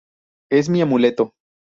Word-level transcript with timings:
Es 0.51 0.67
mi 0.67 0.81
amuleto". 0.81 1.35